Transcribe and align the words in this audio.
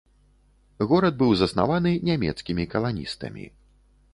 Горад 0.91 1.13
быў 1.19 1.31
заснаваны 1.41 1.91
нямецкімі 2.09 2.67
каланістамі. 2.73 3.45